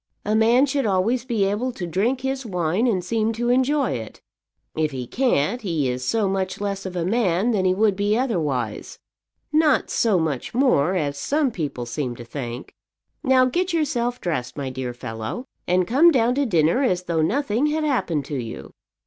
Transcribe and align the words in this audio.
A 0.25 0.33
man 0.35 0.65
should 0.65 0.87
always 0.87 1.25
be 1.25 1.45
able 1.45 1.71
to 1.73 1.85
drink 1.85 2.21
his 2.21 2.43
wine 2.43 2.87
and 2.87 3.05
seem 3.05 3.33
to 3.33 3.49
enjoy 3.49 3.91
it. 3.91 4.19
If 4.75 4.89
he 4.89 5.05
can't, 5.05 5.61
he 5.61 5.89
is 5.91 6.03
so 6.03 6.27
much 6.27 6.59
less 6.59 6.87
of 6.87 6.95
a 6.95 7.05
man 7.05 7.51
than 7.51 7.65
he 7.65 7.75
would 7.75 7.95
be 7.95 8.17
otherwise, 8.17 8.97
not 9.53 9.91
so 9.91 10.17
much 10.17 10.55
more, 10.55 10.95
as 10.95 11.19
some 11.19 11.51
people 11.51 11.85
seem 11.85 12.15
to 12.15 12.25
think. 12.25 12.73
Now 13.23 13.45
get 13.45 13.73
yourself 13.73 14.19
dressed, 14.19 14.57
my 14.57 14.71
dear 14.71 14.95
fellow, 14.95 15.45
and 15.67 15.85
come 15.85 16.09
down 16.09 16.33
to 16.33 16.47
dinner 16.47 16.81
as 16.81 17.03
though 17.03 17.21
nothing 17.21 17.67
had 17.67 17.83
happened 17.83 18.25
to 18.25 18.37
you." 18.43 18.73